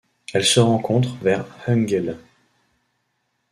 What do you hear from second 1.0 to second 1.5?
vers